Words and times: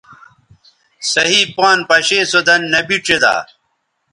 صحیح 1.11 1.41
پان 1.55 1.77
پشے 1.87 2.19
سو 2.31 2.39
دَن 2.47 2.61
نبی 2.73 2.97
ڇیدا 3.05 3.35